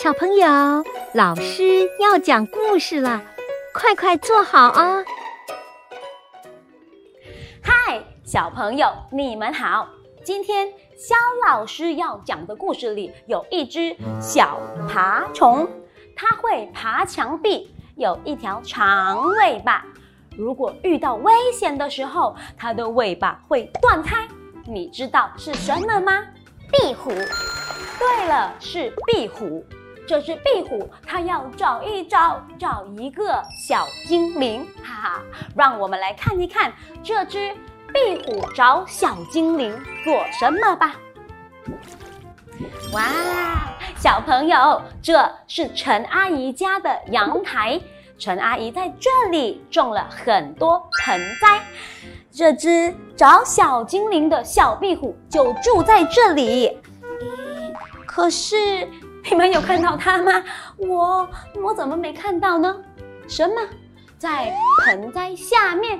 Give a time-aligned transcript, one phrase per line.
[0.00, 0.46] 小朋友，
[1.12, 3.20] 老师要讲故事了，
[3.74, 5.02] 快快坐好啊！
[7.60, 9.88] 嗨，小朋友，你们好。
[10.22, 15.68] 今天肖老师要讲的故事里有一只小爬虫，
[16.14, 19.84] 它会爬墙壁，有一条长尾巴。
[20.36, 24.28] 如果遇到危险的时候，它的尾巴会断开。
[24.64, 26.24] 你知道是什么吗？
[26.70, 27.10] 壁虎。
[27.10, 29.66] 对了，是壁虎。
[30.08, 35.22] 这只壁虎，它要找一找，找一个小精灵，哈哈！
[35.54, 36.72] 让我们来看一看
[37.02, 37.54] 这只
[37.92, 40.96] 壁虎找小精灵做什么吧。
[42.94, 43.04] 哇，
[43.98, 47.78] 小朋友，这是陈阿姨家的阳台，
[48.16, 51.60] 陈阿姨在这里种了很多盆栽，
[52.32, 56.78] 这只找小精灵的小壁虎就住在这里。
[58.06, 58.88] 可是。
[59.30, 60.42] 你们有看到它吗？
[60.76, 61.28] 我
[61.62, 62.74] 我怎么没看到呢？
[63.28, 63.54] 什么？
[64.18, 64.52] 在
[64.84, 65.98] 盆栽下面？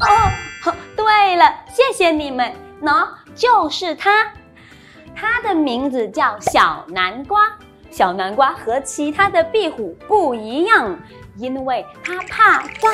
[0.00, 2.52] 哦，对了，谢谢你们，
[2.82, 4.30] 喏，就是它。
[5.14, 7.50] 它的名字叫小南瓜。
[7.90, 10.96] 小南瓜和其他的壁虎不一样，
[11.36, 12.88] 因为它怕高，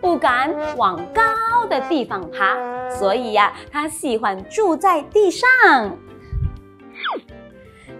[0.00, 1.22] 不敢往高
[1.70, 2.56] 的地方爬，
[2.90, 5.48] 所以呀，它喜欢住在地上。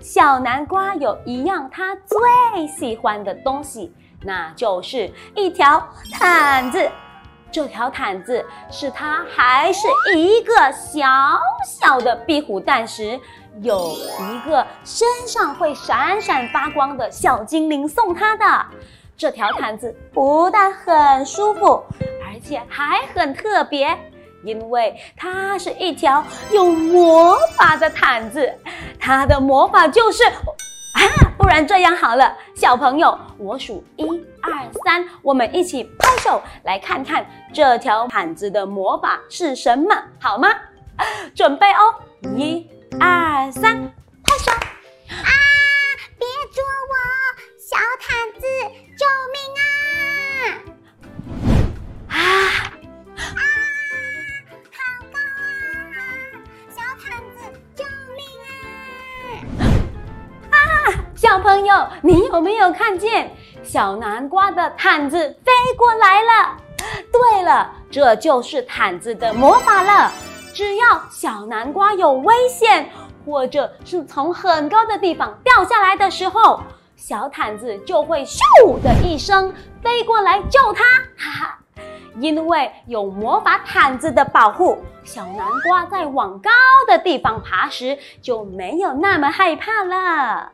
[0.00, 5.82] 小南瓜有一样他最喜欢的东西，那就是一条
[6.12, 6.88] 毯子。
[7.50, 11.06] 这条毯子是他还是一个小
[11.66, 13.18] 小的壁虎蛋时，
[13.62, 13.96] 有
[14.30, 18.66] 一个身上会闪闪发光的小精灵送他的。
[19.16, 21.82] 这条毯子不但很舒服，
[22.24, 23.98] 而且还很特别。
[24.44, 28.54] 因为它是一条有魔法的毯子，
[28.98, 31.00] 它的魔法就是啊，
[31.36, 34.04] 不然这样好了，小朋友，我数一
[34.42, 34.52] 二
[34.84, 40.48] 三，我们一起拍手来看看这条毯子的魔法是什么，好吗？
[41.34, 41.94] 准备哦，
[42.36, 42.68] 一
[42.98, 43.92] 二三，
[62.68, 66.54] 有看见小南瓜的毯子飞过来了？
[67.10, 70.12] 对了，这就是毯子的魔法了。
[70.52, 72.90] 只要小南瓜有危险，
[73.24, 76.60] 或者是从很高的地方掉下来的时候，
[76.94, 78.42] 小毯子就会咻
[78.82, 79.50] 的一声
[79.82, 80.84] 飞过来救它。
[81.16, 81.58] 哈哈，
[82.20, 86.50] 因为有魔法毯子的保护，小南瓜在往高
[86.86, 90.52] 的地方爬时就没有那么害怕了。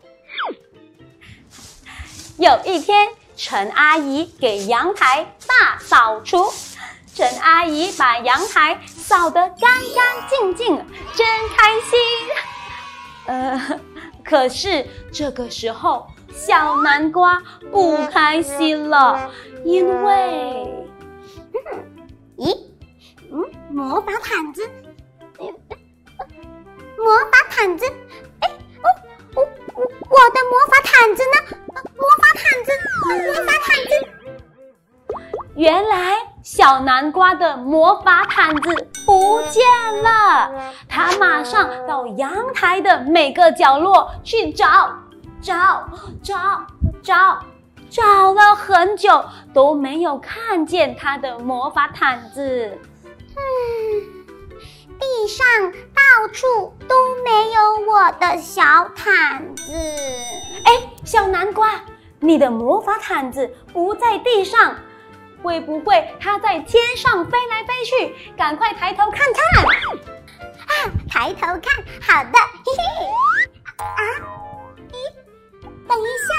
[2.37, 6.53] 有一天，陈阿姨给阳台大扫除。
[7.15, 10.77] 陈阿姨把阳台扫得干干净净，
[11.15, 11.99] 真开心。
[13.27, 13.81] 呃，
[14.25, 17.41] 可是这个时候，小南瓜
[17.71, 19.31] 不开心了，
[19.65, 20.85] 因为，
[22.37, 22.67] 咦，
[23.31, 24.69] 嗯，魔法毯子，
[26.99, 27.87] 魔法毯子，
[28.41, 28.51] 哎，
[30.15, 31.37] 我我的魔法毯子呢？
[31.97, 32.71] 魔法毯子，
[33.27, 33.91] 魔法毯子！
[35.57, 39.63] 原来小南瓜的魔法毯子不见
[40.03, 40.73] 了。
[40.89, 44.97] 他马上到阳台的每个角落去找，
[45.43, 45.89] 找，
[46.23, 46.65] 找，
[47.03, 47.41] 找，
[47.91, 52.79] 找了很久都没有看见他的魔法毯子。
[53.37, 53.43] 嗯，
[55.05, 55.47] 地上
[55.93, 58.63] 到处都没有我的小
[58.97, 59.73] 毯子。
[60.65, 60.73] 哎，
[61.05, 61.85] 小南瓜，
[62.21, 64.77] 你的魔法毯子不在地上，
[65.43, 68.33] 会不会它在天上飞来飞去？
[68.35, 69.65] 赶快抬头看看！
[69.67, 72.85] 啊，抬头看，好的，嘿嘿。
[73.77, 74.03] 啊，
[74.91, 74.97] 咦，
[75.87, 76.35] 等一下，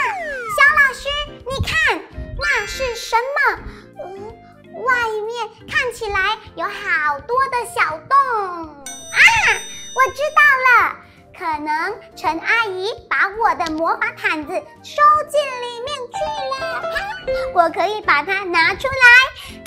[0.56, 1.08] 小老师，
[1.46, 2.02] 你看
[2.40, 3.60] 那是什么？
[4.04, 4.36] 嗯，
[4.84, 4.94] 外
[5.26, 8.18] 面看起来有好多的小洞。
[8.68, 9.20] 啊，
[9.96, 10.96] 我知道了。
[11.38, 16.18] 可能陈阿姨把我的魔法毯子收进里面去
[16.64, 16.82] 了，
[17.54, 19.64] 我可以把它拿出来。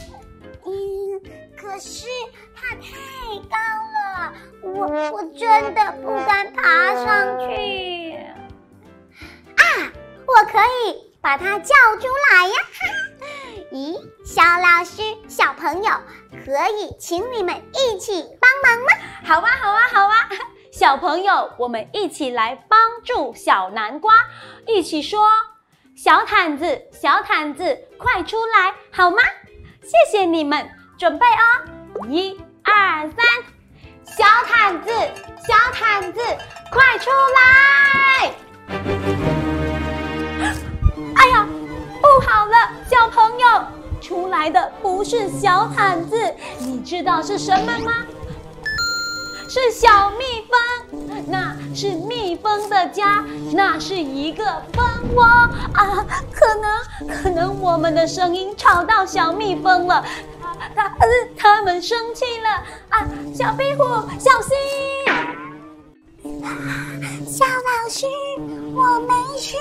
[0.65, 1.21] 嗯，
[1.61, 2.07] 可是
[2.57, 2.87] 它太
[3.51, 3.57] 高
[3.93, 4.33] 了，
[4.63, 8.17] 我我真的不敢爬上去。
[9.57, 9.93] 啊，
[10.27, 12.48] 我可以把它叫出来！
[14.31, 15.91] 小老师、小朋友，
[16.45, 18.93] 可以请你们一起帮忙吗？
[19.25, 20.29] 好啊，好啊，好啊！
[20.71, 24.13] 小朋友，我们一起来帮助小南瓜，
[24.67, 25.27] 一起说
[25.97, 29.17] ：“小毯子，小毯子，快出来，好吗？”
[29.83, 33.17] 谢谢你们，准备哦，一、二、三，
[34.05, 34.91] 小毯子，
[35.49, 36.21] 小毯子，
[36.71, 38.35] 快出来！
[41.17, 41.49] 哎呀，
[42.03, 42.55] 不好了，
[42.91, 43.49] 小朋友，
[44.09, 46.17] 出来的不是小毯子，
[46.61, 47.93] 你知道是什么吗？
[49.51, 53.23] 是小蜜蜂，那是蜜蜂的家，
[53.53, 54.83] 那是一个蜂
[55.15, 56.07] 窝啊！
[56.33, 60.03] 可能可能我们的声音吵到小蜜蜂了，
[60.41, 61.07] 它它呃
[61.37, 62.49] 它们生气了
[62.89, 63.07] 啊！
[63.35, 63.85] 小壁虎，
[64.19, 64.57] 小心！
[67.27, 68.07] 小老师，
[68.75, 69.57] 我没事，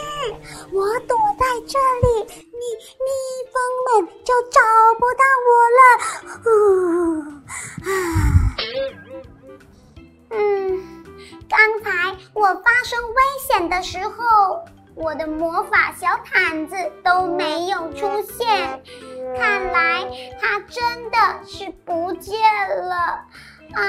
[0.71, 2.59] 我躲在这里，蜜
[3.05, 3.07] 蜜
[3.53, 3.55] 蜂
[3.85, 4.59] 们就找
[4.99, 5.81] 不到我了。
[6.45, 6.47] 呜
[7.85, 7.91] 啊！
[10.31, 10.37] 嗯，
[11.47, 11.87] 刚才
[12.33, 13.15] 我发生危
[13.47, 14.65] 险的时候，
[14.95, 18.83] 我的魔法小毯子都没有出现，
[19.37, 20.05] 看来
[20.41, 22.37] 它真的是不见
[22.87, 22.95] 了
[23.73, 23.83] 啊！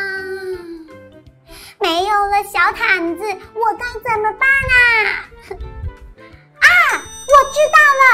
[1.81, 3.23] 没有了小毯子，
[3.55, 4.77] 我该怎么办啊？
[6.59, 6.67] 啊，
[7.29, 8.07] 我知道了，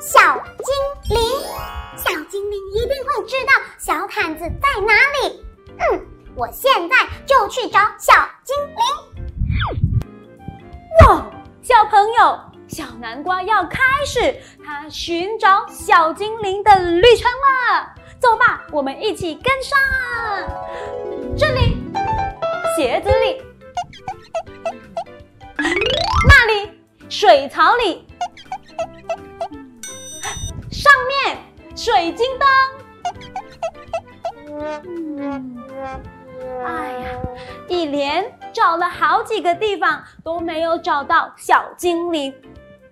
[0.00, 0.18] 小
[0.64, 1.20] 精灵，
[1.96, 5.44] 小精灵一定会知道小毯子在哪里。
[5.78, 6.06] 嗯。
[6.38, 8.12] 我现在就去找小
[8.44, 8.84] 精灵。
[11.08, 11.24] 哇，
[11.62, 17.94] 小朋友，小南瓜要开始他寻找小精灵的旅程了。
[18.20, 19.78] 走吧，我们一起跟上。
[22.76, 23.42] 鞋子里，
[26.28, 26.70] 那里，
[27.08, 28.06] 水槽里，
[30.70, 31.38] 上面，
[31.74, 32.46] 水晶灯。
[36.66, 37.18] 哎呀，
[37.66, 42.34] 一连找了好几个地方都没有找到小精灵。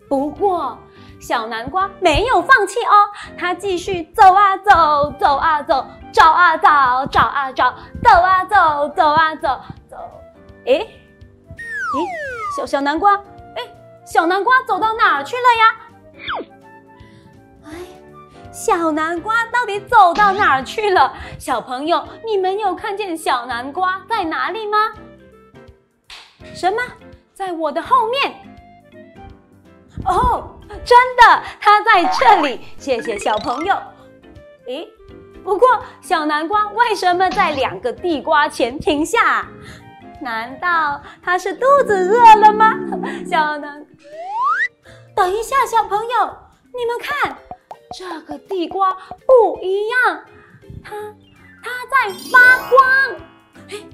[0.08, 0.78] 不过，
[1.26, 9.96] 小南瓜没有放弃哦，它继续走啊走，走啊走，找啊找，找啊找，走啊走，走啊走，走。
[10.66, 10.86] 哎，
[11.94, 12.06] 咦，
[12.54, 13.16] 小小南瓜，
[13.56, 13.62] 哎，
[14.04, 15.74] 小南瓜走到哪儿去了呀？
[18.52, 21.10] 小南瓜到底走到哪儿去了？
[21.38, 24.92] 小朋友，你们有看见小南瓜在哪里吗？
[26.54, 26.82] 什么？
[27.32, 28.53] 在我的后面？
[30.04, 32.60] 哦，真的，它在这里。
[32.78, 33.74] 谢谢小朋友。
[34.66, 34.88] 诶，
[35.42, 35.68] 不过
[36.00, 39.46] 小南瓜为什么在两个地瓜前停下？
[40.20, 42.78] 难道它是肚子饿了吗？
[43.28, 43.84] 小南，
[45.14, 46.36] 等一下，小朋友，
[46.72, 47.36] 你们看。
[47.96, 48.92] 这个地瓜
[49.24, 50.20] 不一样，
[50.82, 50.96] 它
[51.62, 52.80] 它在发光。
[53.70, 53.86] 哎，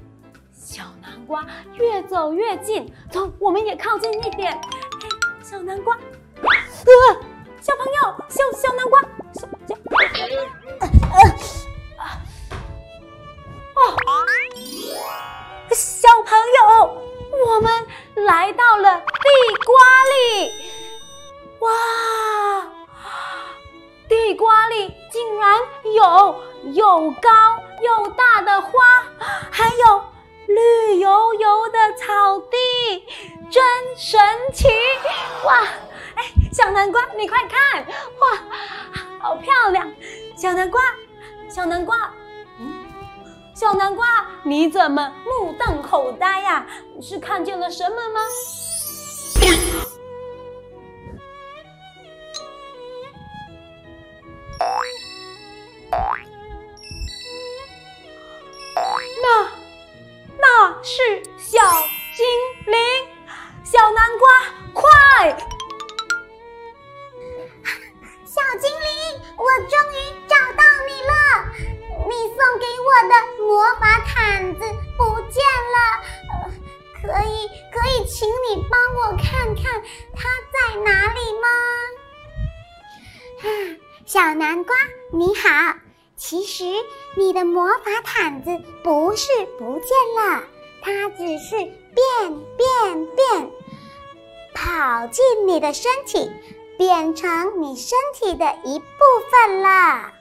[0.51, 4.59] 小南瓜越走越近，走，我们也靠近一点。
[5.51, 6.49] 小南瓜，呃，
[7.59, 9.01] 小朋友，小小南瓜，
[9.33, 9.75] 小小，
[13.75, 13.79] 哦，
[15.71, 16.97] 小朋友，
[17.45, 17.85] 我们
[18.25, 19.05] 来到了地
[19.65, 19.75] 瓜
[20.05, 20.53] 里，
[21.59, 21.67] 哇！
[24.07, 27.29] 地瓜里竟然有又高
[27.81, 28.71] 又大的花，
[29.51, 30.01] 还有
[30.47, 33.05] 绿油油的草地，
[33.49, 33.61] 真
[33.97, 34.17] 神
[34.53, 34.69] 奇！
[35.43, 35.63] 哇，
[36.15, 38.37] 哎，小南瓜，你快看，哇，
[39.19, 39.91] 好漂亮！
[40.35, 40.81] 小南瓜，
[41.49, 42.13] 小南瓜，
[42.59, 42.85] 嗯，
[43.55, 46.65] 小南瓜，你怎么目瞪口呆呀？
[46.95, 48.21] 你是看见了什么吗？
[59.23, 59.51] 那，
[60.39, 61.23] 那是
[84.11, 84.75] 小南瓜，
[85.13, 85.73] 你好。
[86.17, 86.65] 其实
[87.15, 89.87] 你的魔法毯子不是不见
[90.17, 90.43] 了。
[90.81, 91.71] 它只是变
[92.57, 93.49] 变变，
[94.53, 96.29] 跑进你的身体，
[96.77, 98.85] 变成你身体的一部
[99.31, 100.11] 分了。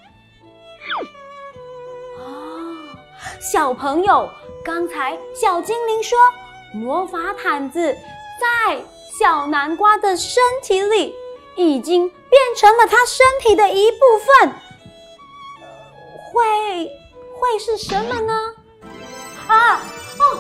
[2.21, 2.97] 哦，
[3.41, 4.31] 小朋友，
[4.65, 6.17] 刚才小精灵说，
[6.73, 7.93] 魔法毯子
[8.41, 8.81] 在
[9.19, 11.13] 小南瓜的身体里，
[11.61, 14.53] 已经变成了他身体的一部分。
[16.33, 16.91] 会
[17.39, 18.55] 会是什么呢？
[19.49, 19.81] 啊！
[20.19, 20.39] 哦，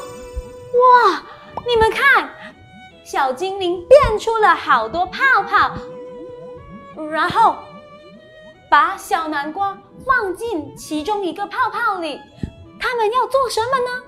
[0.78, 1.22] 哇，
[1.66, 2.30] 你们看，
[3.04, 5.72] 小精灵变出了好多泡泡，
[7.10, 7.56] 然后
[8.68, 12.20] 把小南瓜放进其中一个泡泡里。
[12.78, 14.04] 他们要做什么呢？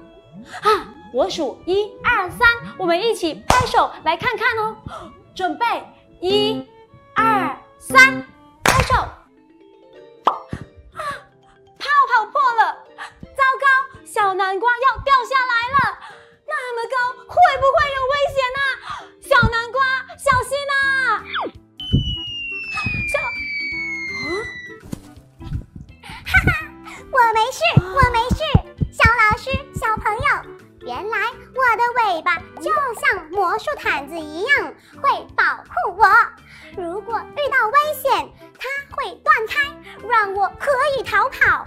[0.62, 4.76] 啊，我数一二三，我们一起拍手来看看哦。
[5.34, 5.66] 准备，
[6.20, 6.66] 一、
[7.92, 8.24] 三，
[8.64, 9.21] 拍手。
[33.62, 36.06] 树毯子一样，会保护我。
[36.76, 38.28] 如果遇到危险，
[38.58, 39.60] 它会断开，
[40.08, 41.64] 让我可以逃跑。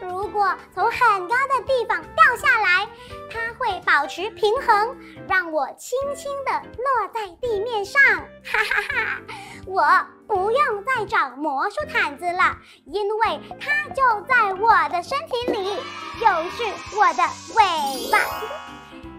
[0.00, 2.88] 如果从很高的地方掉下来，
[3.30, 4.96] 它会保持平衡，
[5.28, 8.02] 让我轻轻地落在地面上。
[8.44, 9.20] 哈哈哈！
[9.64, 9.86] 我
[10.26, 15.76] 不用再找魔术毯子了，因为它就在我的身体里，
[16.18, 17.22] 就是我的
[17.54, 18.18] 尾巴。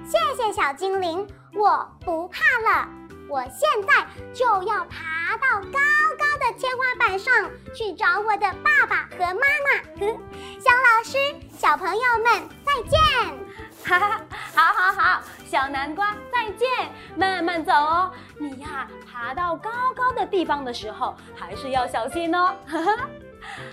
[0.06, 2.88] 谢谢小精灵，我不怕了。
[3.30, 5.80] 我现在就要爬到高
[6.20, 10.06] 高的天花板上去找我的爸爸和妈妈。
[10.60, 11.18] 小老师，
[11.58, 13.00] 小朋友们再见！
[13.86, 14.22] 哈哈，
[14.54, 16.68] 好好好，小南瓜再见，
[17.16, 18.12] 慢慢走哦。
[18.38, 22.54] 你呀，爬到高高的地方的时候，还是要小心哦。
[22.68, 22.98] 哈哈，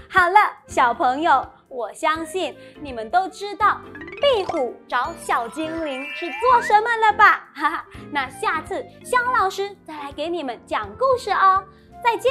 [0.08, 3.80] 好了，小朋友，我相信你们都知道
[4.20, 7.48] 壁虎找小精灵是做什么了吧？
[7.54, 11.64] 哈哈，那下次肖老师再来给你们讲故事哦。
[12.02, 12.30] 再见。